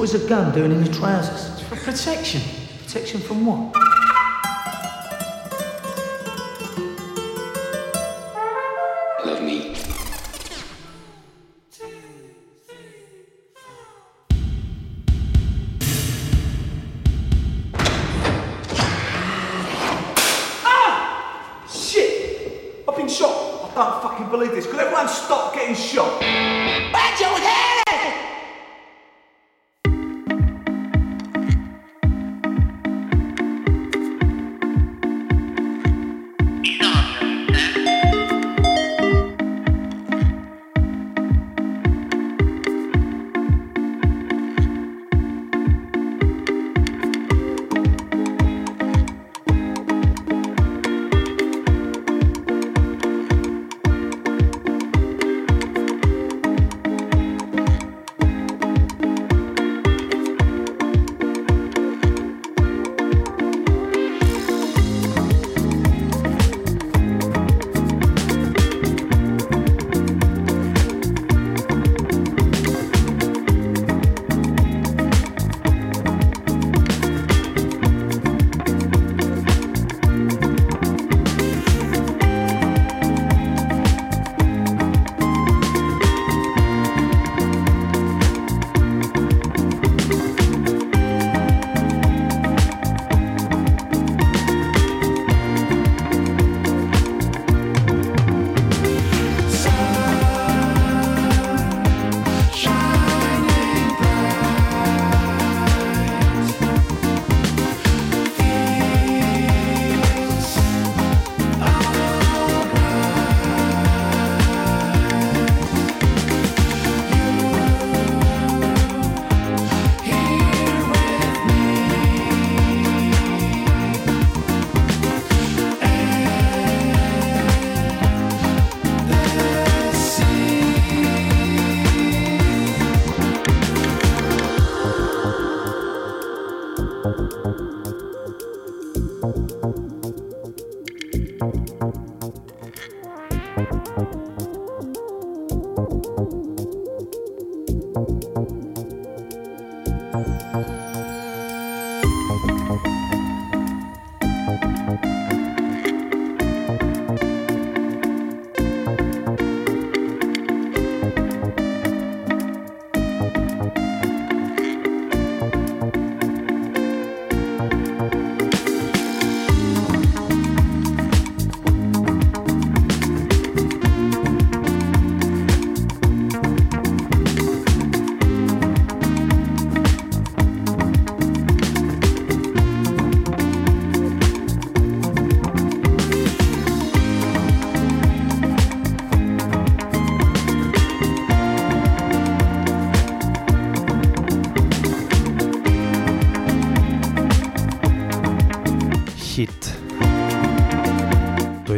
[0.00, 1.60] What is a gun doing in your trousers?
[1.68, 2.40] For protection.
[2.86, 3.99] Protection from what?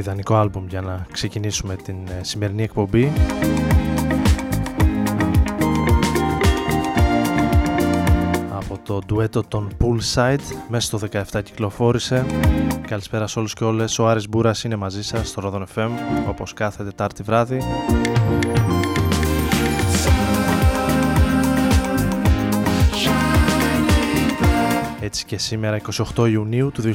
[0.02, 3.12] Ιδανικό άλμπουμ για να ξεκινήσουμε την ε, σημερινή εκπομπή.
[8.50, 12.26] Από το ντουέτο των Poolside μέσα στο 17 κυκλοφόρησε.
[12.86, 13.98] Καλησπέρα σε όλους και όλες.
[13.98, 15.90] Ο Άρης Μπούρας είναι μαζί σας στο Rodon FM
[16.28, 17.58] όπως κάθε Τετάρτη βράδυ.
[25.04, 25.80] Έτσι και σήμερα
[26.16, 26.94] 28 Ιουνίου του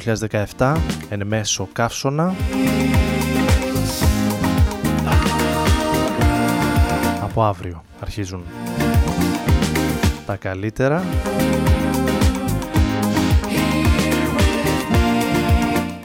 [0.57, 0.75] 2017
[1.09, 2.34] εν μέσω καύσωνα.
[7.22, 8.44] Από αύριο αρχίζουν
[10.25, 11.03] τα καλύτερα.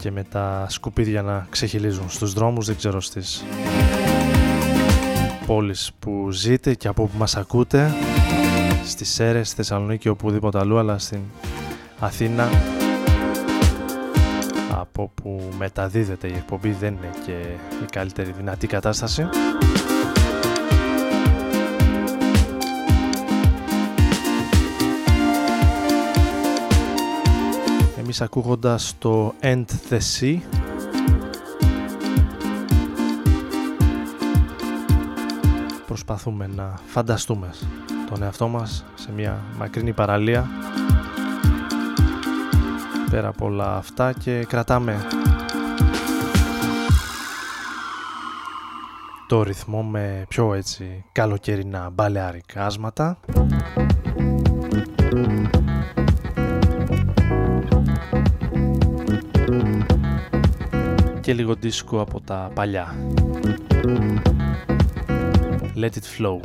[0.00, 3.44] Και με τα σκουπίδια να ξεχυλίζουν στους δρόμους δεν ξέρω στις
[5.46, 7.94] πόλεις που ζείτε και από που μας ακούτε
[8.84, 11.20] στις Σέρες, στη Θεσσαλονίκη οπουδήποτε αλλού αλλά στην
[12.02, 12.48] Αθήνα.
[14.70, 17.32] Από που μεταδίδεται η εκπομπή δεν είναι και
[17.82, 19.28] η καλύτερη δυνατή κατάσταση.
[27.98, 30.38] Εμείς ακούγοντας το End the Sea
[35.86, 37.50] προσπαθούμε να φανταστούμε
[38.10, 40.50] τον εαυτό μας σε μια μακρινή παραλία
[43.12, 45.06] πέρα από όλα αυτά και κρατάμε
[49.26, 53.20] το ρυθμό με πιο έτσι καλοκαιρινά μπαλεαρικάσματα.
[61.20, 62.94] και λίγο δίσκο από τα παλιά.
[65.76, 66.40] Let it flow.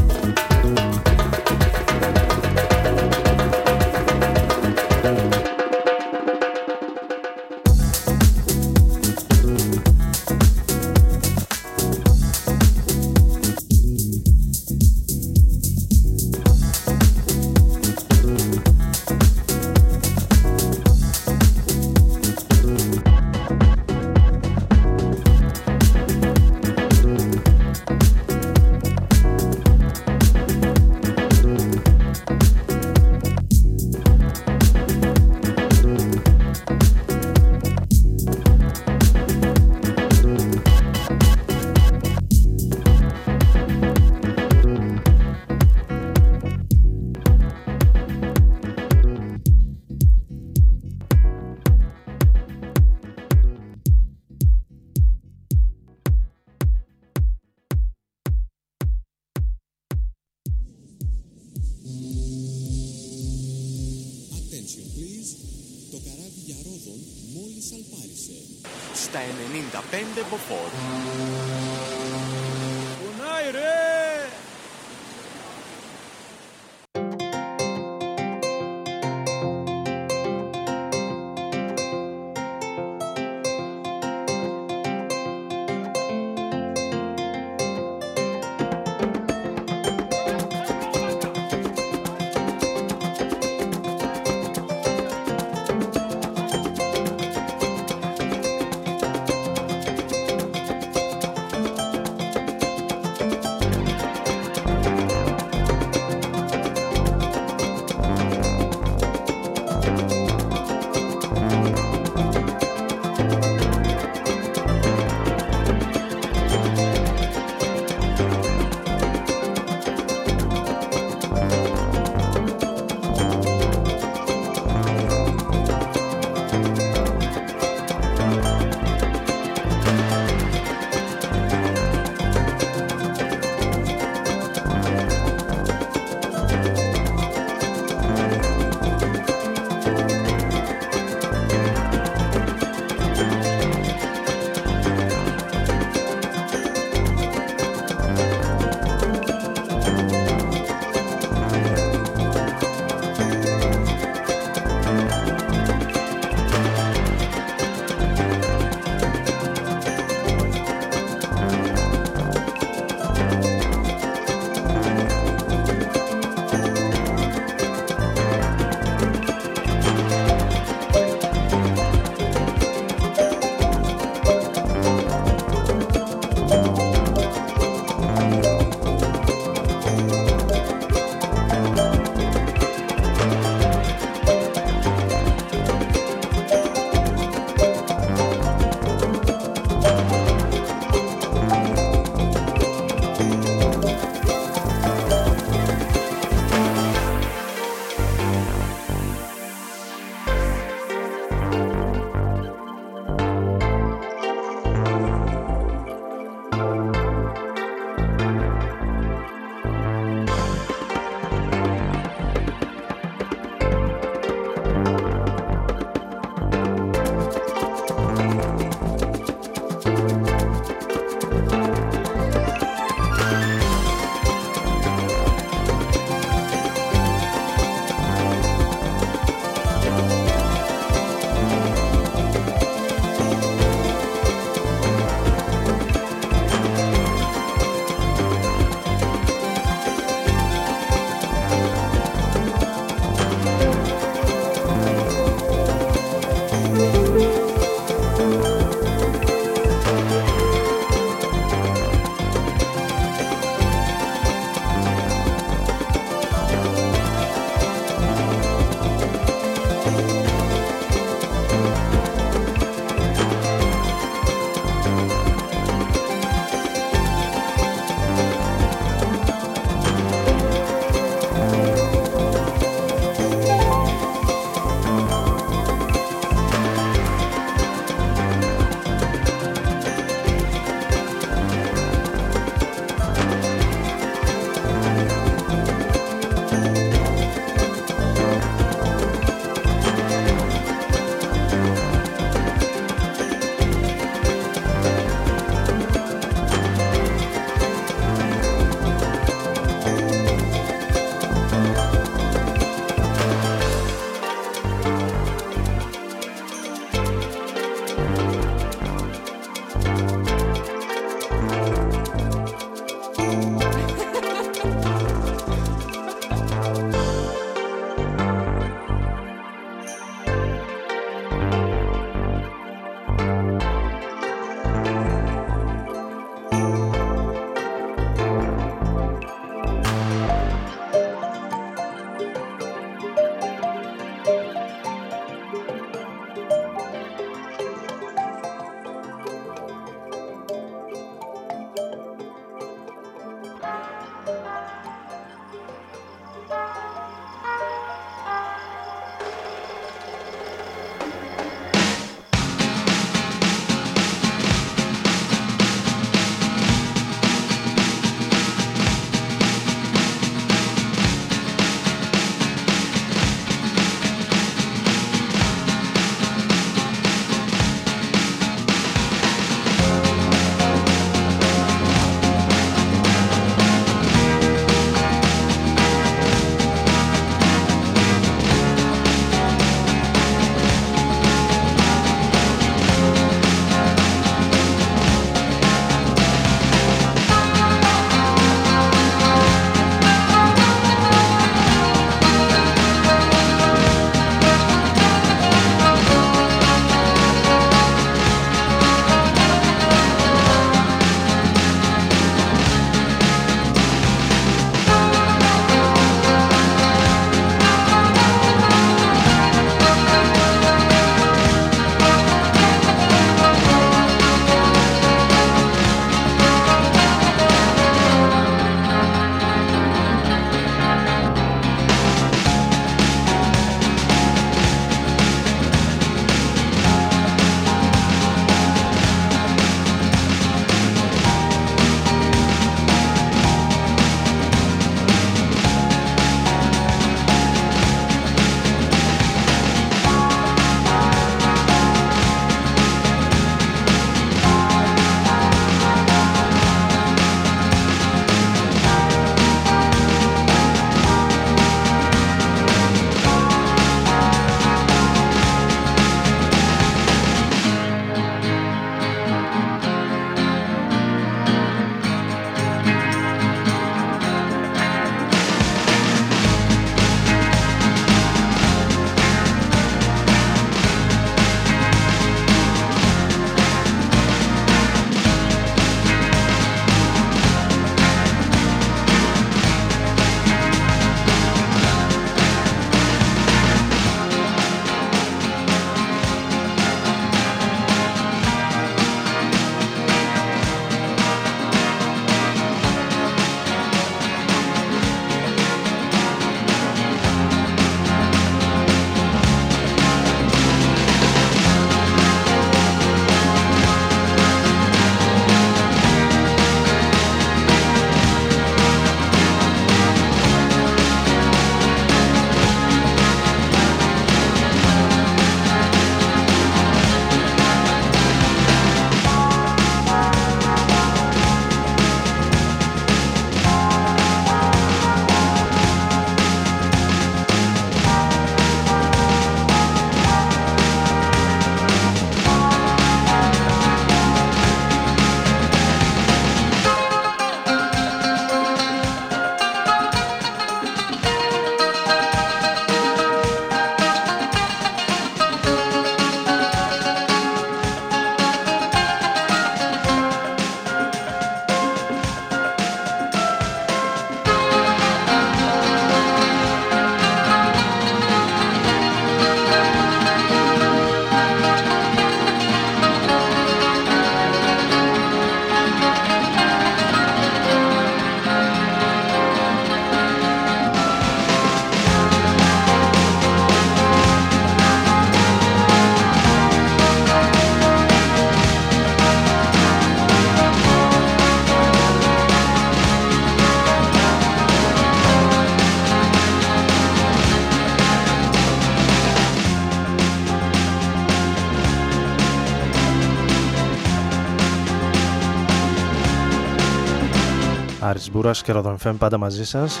[598.54, 600.00] Άρης Μπούρας και Ροδονφέμ πάντα μαζί σας.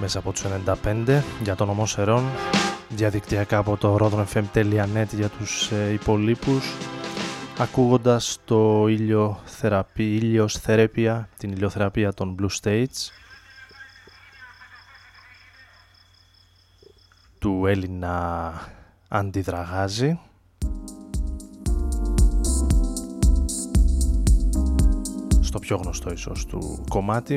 [0.00, 2.24] Μέσα από τους 95 για τον ομό Σερών
[2.88, 6.74] διαδικτυακά από το rodonfm.net για τους ε, υπολείπους.
[7.58, 13.10] Ακούγοντας το ήλιο θεραπεία, ήλιος θεραπεία, την ηλιοθεραπεία των Blue States
[17.38, 18.52] του Έλληνα
[19.08, 20.18] Αντιδραγάζη
[25.58, 27.36] στο πιο γνωστό ίσως του κομμάτι.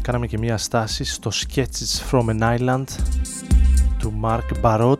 [0.00, 2.84] Κάναμε και μια στάση στο Sketches from an Island
[3.98, 4.96] του Mark Barot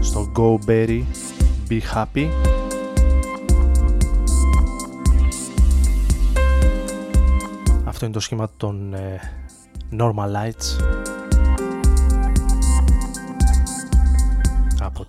[0.00, 1.02] στο Go Berry
[1.68, 2.28] Be Happy.
[7.84, 9.20] Αυτό είναι το σχήμα των ε,
[9.98, 10.94] Normal Lights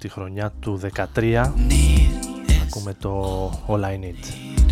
[0.05, 0.79] τη χρονιά του
[1.15, 1.43] 13
[2.67, 4.64] ακούμε το All I Need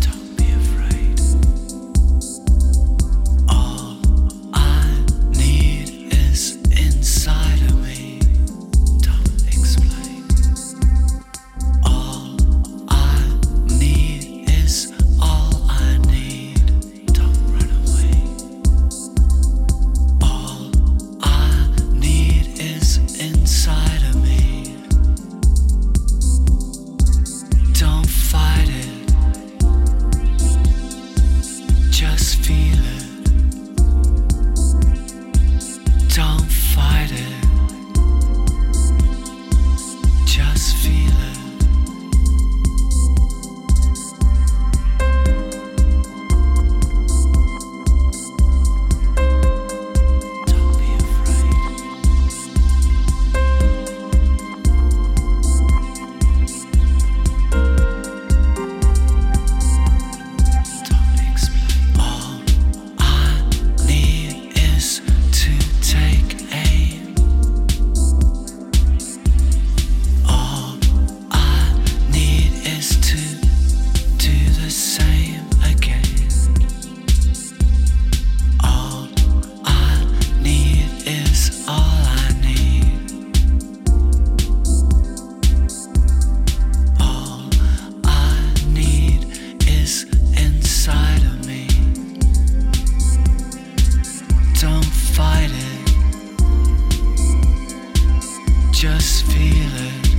[98.84, 100.13] just feel it.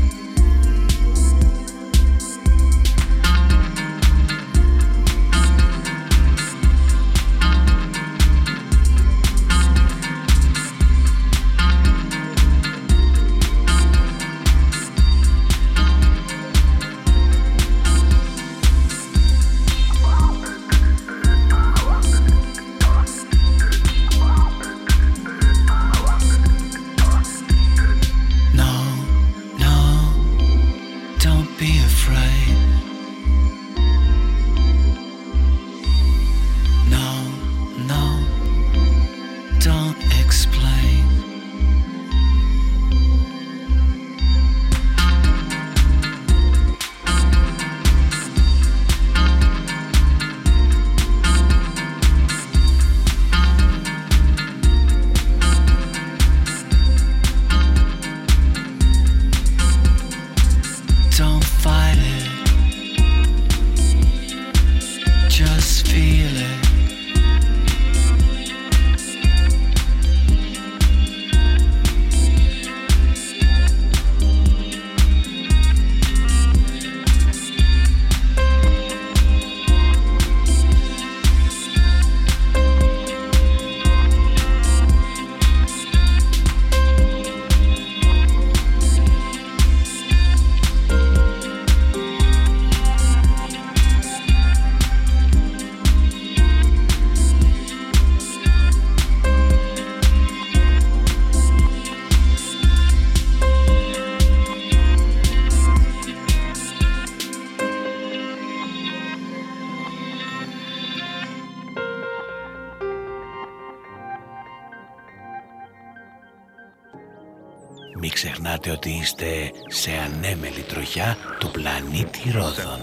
[118.72, 122.80] Ότι είστε σε ανέμελη τροχιά του πλανήτη Ρόδων.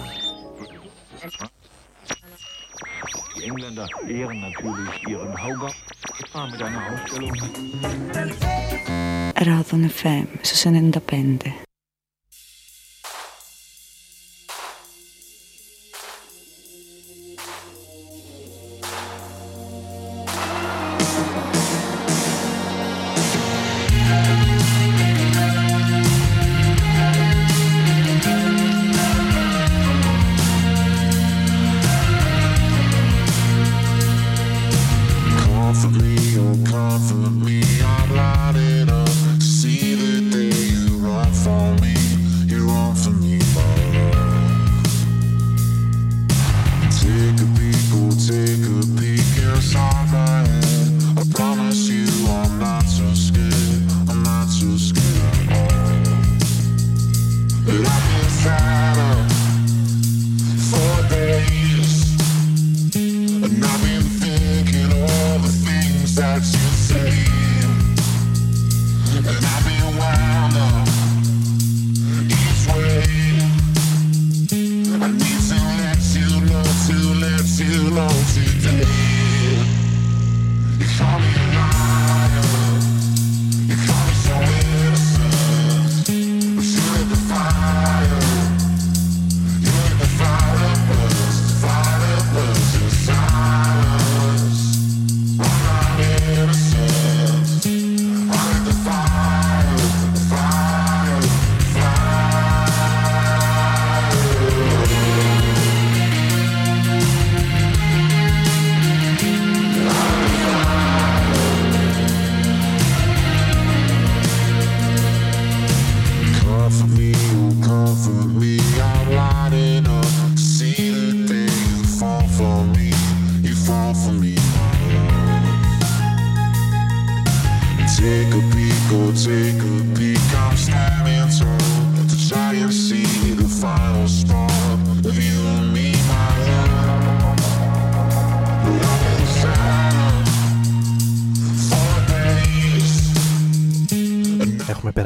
[9.34, 10.62] Ρόδων FM στους
[11.08, 11.61] 95.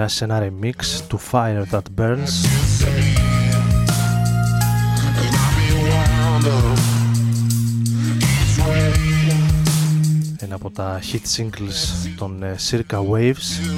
[0.09, 2.49] Σε ένα remix του Fire That Burns.
[10.38, 13.77] Ένα από τα hit singles των ε, Circa Waves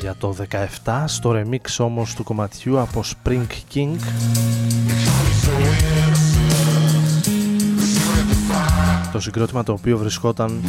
[0.00, 0.36] για το
[0.84, 3.96] 17 στο remix όμως του κομματιού από Spring King.
[9.12, 10.60] Το συγκρότημα το οποίο βρισκόταν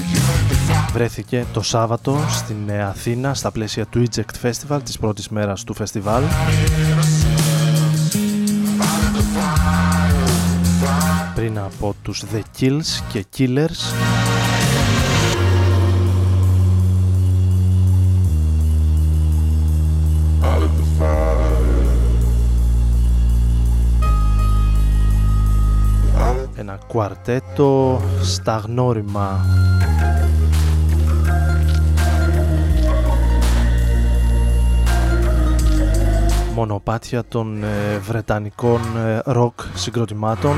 [0.95, 5.73] βρέθηκε το Σάββατο στην ε, Αθήνα στα πλαίσια του Eject Festival της πρώτης μέρας του
[5.73, 6.23] φεστιβάλ.
[11.35, 13.93] Πριν από τους The Kills και Killers.
[26.55, 29.45] Ένα κουαρτέτο στα γνώριμα
[36.55, 38.81] μονοπάτια των ε, βρετανικών
[39.23, 40.55] ροκ συγκροτημάτων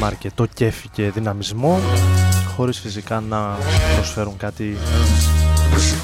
[0.00, 1.78] με αρκετό κέφι και δυναμισμό
[2.56, 3.56] χωρίς φυσικά να
[3.94, 4.76] προσφέρουν κάτι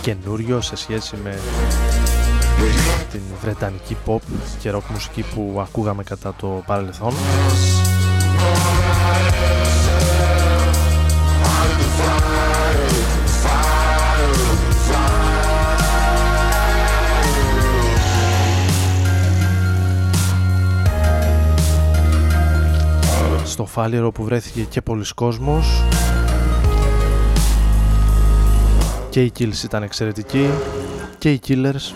[0.03, 1.39] καινούριο σε σχέση με
[3.11, 4.19] την βρετανική pop
[4.59, 7.15] και rock μουσική που ακούγαμε κατά το παρελθόν.
[23.55, 25.83] Στο Φάλιρο που βρέθηκε και πολλοί κόσμος.
[29.11, 30.49] Και οι Kills ήταν εξαιρετικοί.
[31.19, 31.95] Και οι Killers.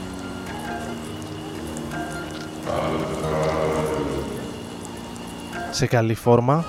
[5.70, 6.64] Σε καλή φόρμα.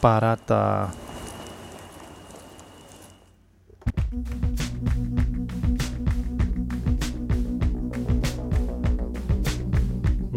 [0.00, 0.90] Παρά τα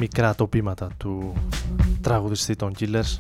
[0.06, 1.34] μικρά τοπήματα του
[2.02, 3.20] τραγουδιστή των Killers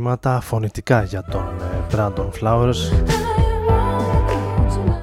[0.00, 2.76] στρατοπήματα φωνητικά για τον ε, Brandon Flowers.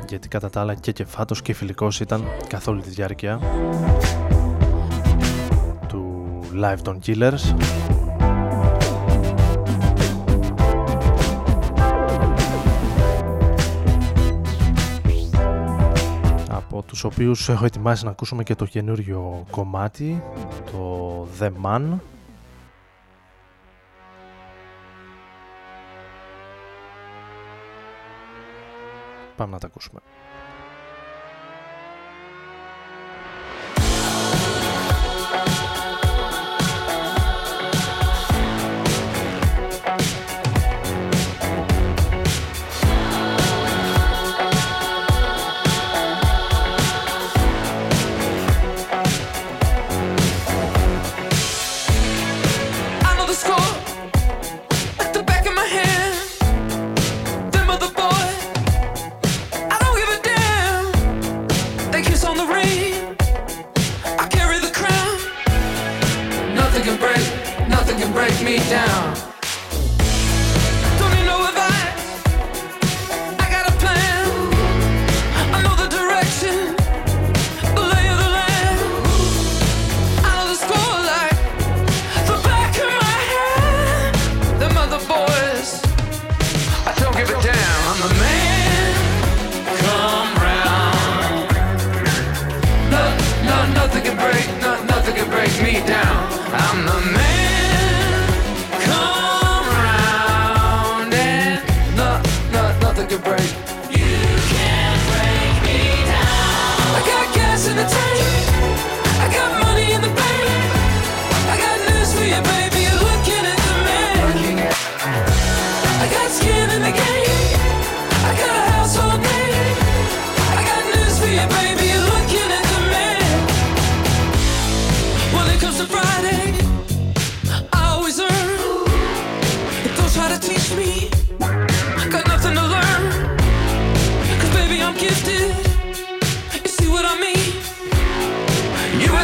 [0.08, 3.40] Γιατί κατά τα άλλα και κεφάτος και φιλικός ήταν καθ' όλη τη διάρκεια
[5.88, 7.56] του live των Killers.
[16.50, 20.24] Από τους οποίους έχω ετοιμάσει να ακούσουμε και το καινούριο κομμάτι
[20.72, 21.82] το The Man
[29.38, 30.00] Πάμε να τα ακούσουμε.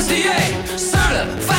[0.04, 1.53] USDA certified.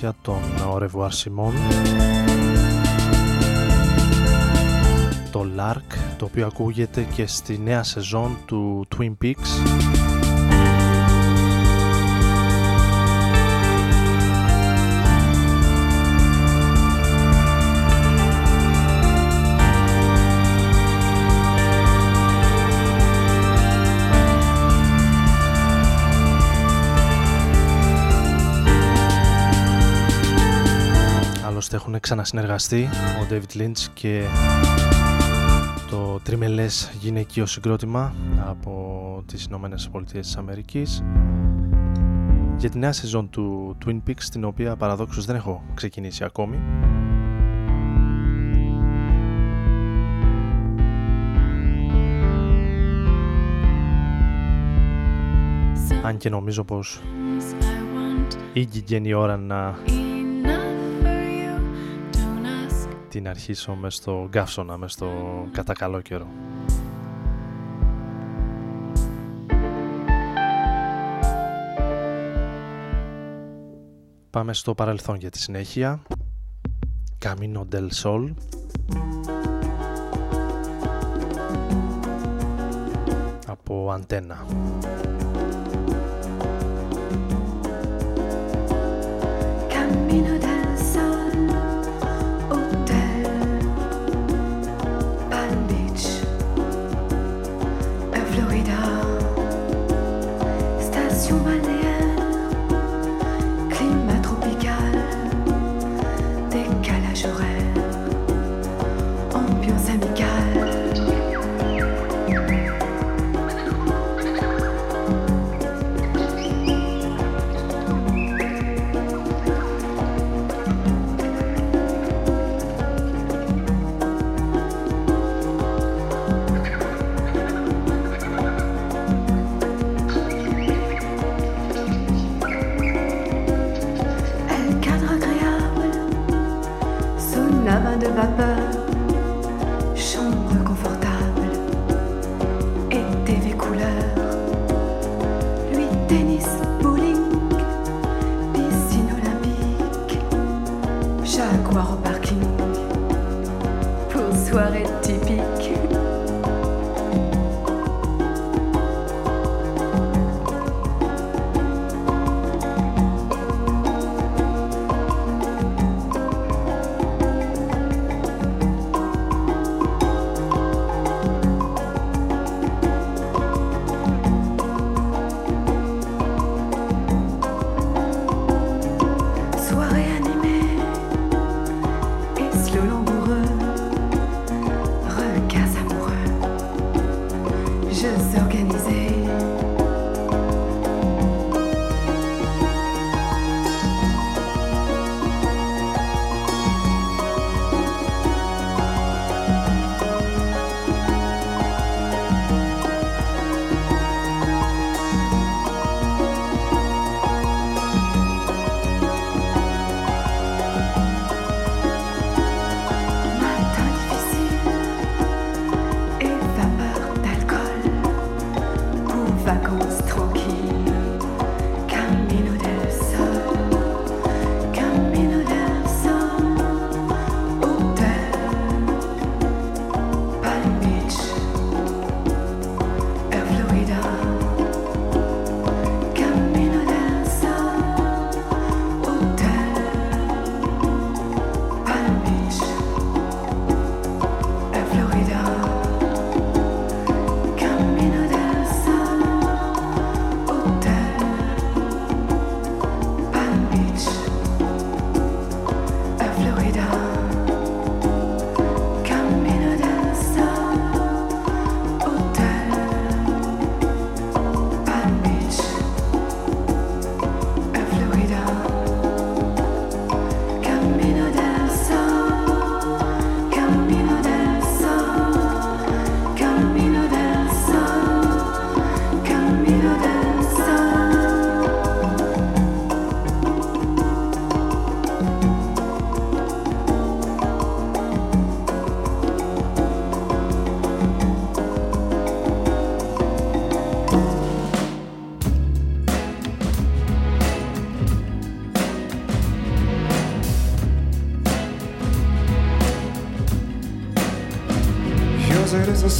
[0.00, 1.54] Κομμάτια των Au Σιμών
[5.30, 9.99] το Lark το οποίο ακούγεται και στη νέα σεζόν του Twin Peaks
[32.10, 32.88] ξανασυνεργαστεί
[33.20, 34.22] ο David Lynch και
[35.90, 38.14] το τριμελές γυναικείο συγκρότημα
[38.46, 41.02] από τις Ηνωμένες Πολιτείες της Αμερικής
[42.56, 46.58] για τη νέα σεζόν του Twin Peaks την οποία παραδόξως δεν έχω ξεκινήσει ακόμη.
[56.02, 57.00] Αν και νομίζω πως
[58.52, 59.78] ήγηκε η ώρα να
[63.10, 65.08] την αρχίσω μες στο γκάφσονα, μες στο
[65.52, 66.26] κατά καλό καιρό.
[74.30, 76.02] Πάμε στο παρελθόν για τη συνέχεια.
[77.24, 78.34] Camino del Sol.
[83.46, 84.46] Από αντένα.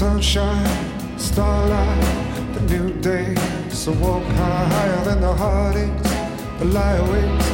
[0.01, 3.35] Sunshine, starlight, the new day.
[3.69, 6.11] So walk higher than the heartaches,
[6.59, 7.49] the lie awakes.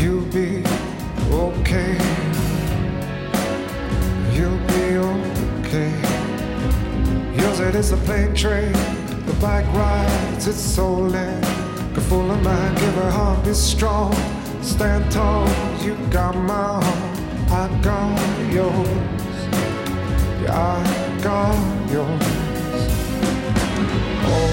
[0.00, 0.62] You'll be
[1.32, 1.98] okay.
[4.36, 5.92] You'll be okay.
[7.36, 8.72] Yours it is a plane train,
[9.26, 11.40] the bike rides its soul in.
[11.92, 14.14] Good full of mind, give her heart, be strong.
[14.62, 15.48] Stand tall,
[15.82, 18.88] you got my heart, I got yours.
[20.40, 21.54] Yeah, I think all
[21.92, 22.22] yours.
[24.24, 24.50] Oh,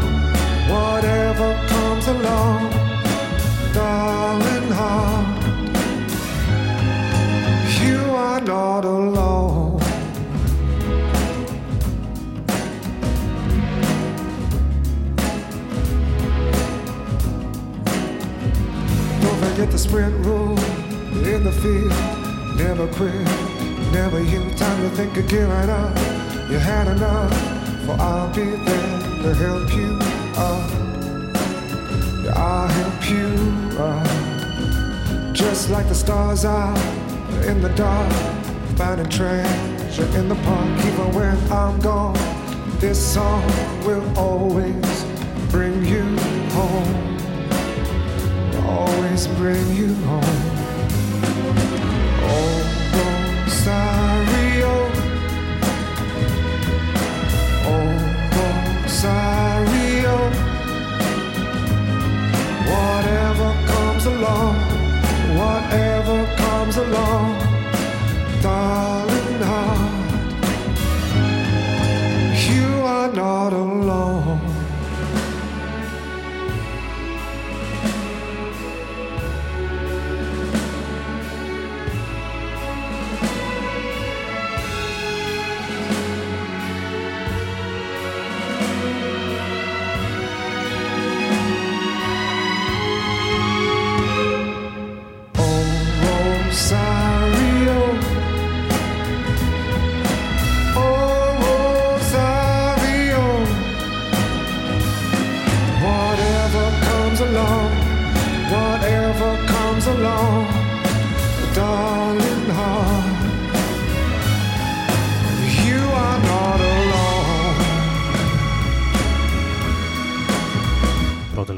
[0.69, 2.72] whatever comes along.
[19.93, 20.57] Rule
[21.23, 21.91] in the field.
[22.57, 23.13] Never quit,
[23.91, 24.49] never you.
[24.55, 25.95] Time to think of giving up.
[26.49, 27.31] You had enough,
[27.85, 29.99] for I'll be there to help you
[30.35, 30.71] up.
[32.23, 35.35] Yeah, I'll help you up.
[35.35, 36.75] Just like the stars are
[37.45, 38.11] in the dark,
[38.75, 40.85] finding treasure in the park.
[40.85, 42.17] Even when I'm gone,
[42.79, 43.45] this song
[43.85, 45.05] will always
[45.51, 46.17] bring you
[46.49, 47.12] home
[48.73, 50.39] always bring you home.
[52.31, 52.55] Oh,
[52.97, 54.73] Rosario.
[57.71, 57.89] Oh,
[58.37, 60.15] Rosario.
[62.73, 64.55] Whatever comes along,
[65.41, 67.27] whatever comes along,
[68.41, 69.93] darling heart,
[72.49, 73.72] you are not alone.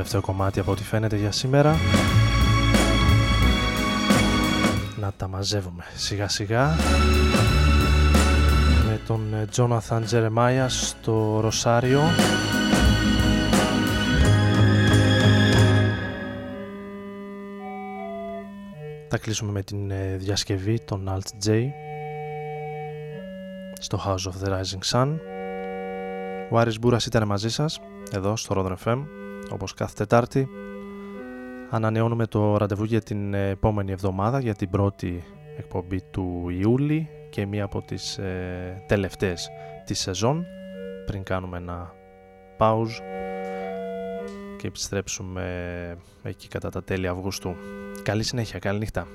[0.05, 1.75] Τελευταίο κομμάτι από ό,τι φαίνεται για σήμερα.
[4.99, 6.75] Να τα μαζεύουμε σιγά σιγά
[8.87, 12.01] με τον Τζόναθαν Τζερεμάια στο Ροσάριο
[19.09, 21.67] Θα κλείσουμε με την ε, διασκευή των Alt J
[23.79, 25.17] στο House of the Rising Sun.
[26.51, 27.79] Ο Άρης Μπούρας ήταν μαζί σας,
[28.11, 29.03] εδώ στο Rodron FM,
[29.51, 30.47] όπως κάθε Τετάρτη.
[31.69, 35.23] Ανανεώνουμε το ραντεβού για την ε, επόμενη εβδομάδα, για την πρώτη
[35.57, 39.49] εκπομπή του Ιούλη και μία από τις ε, τελευταίες
[39.85, 40.45] της σεζόν,
[41.05, 41.93] πριν κάνουμε ένα
[42.57, 43.01] pause
[44.57, 47.55] και επιστρέψουμε εκεί κατά τα τέλη Αυγούστου.
[48.03, 49.07] Καλή συνέχεια, καλή νύχτα.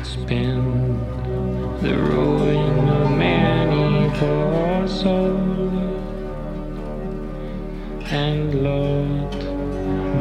[0.00, 0.98] it's been
[1.82, 5.36] the ruin of many for soul
[8.10, 9.34] and Lord,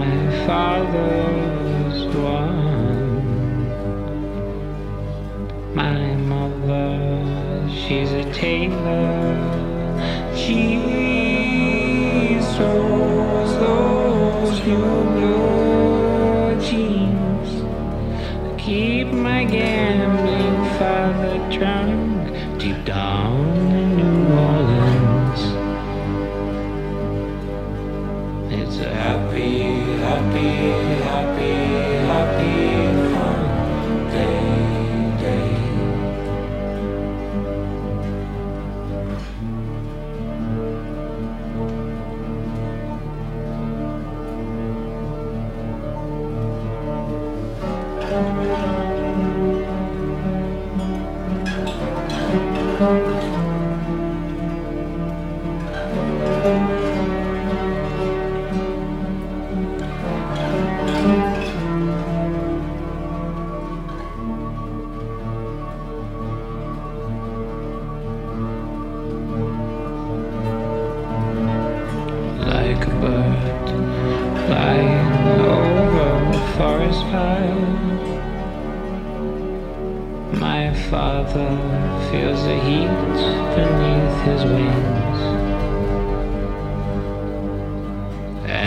[0.01, 3.25] my father's one.
[5.75, 9.35] My mother, she's a tailor.
[10.35, 11.06] She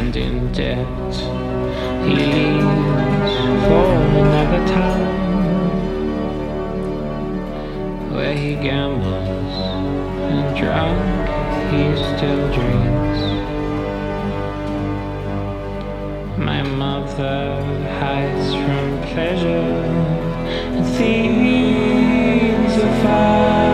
[0.00, 1.14] and in debt.
[2.04, 3.34] He leaves
[3.66, 3.86] for
[4.24, 5.12] another town
[8.14, 9.54] where he gambles
[10.30, 11.28] and drunk
[11.70, 11.82] he
[12.12, 13.20] still drinks.
[16.48, 17.62] My mother
[18.00, 19.70] hides from pleasure
[20.76, 23.69] and thieves afar.